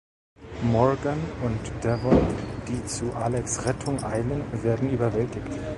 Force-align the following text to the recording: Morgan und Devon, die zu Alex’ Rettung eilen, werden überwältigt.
Morgan 0.63 1.19
und 1.43 1.59
Devon, 1.83 2.17
die 2.67 2.83
zu 2.87 3.13
Alex’ 3.13 3.63
Rettung 3.67 4.03
eilen, 4.03 4.41
werden 4.63 4.89
überwältigt. 4.89 5.45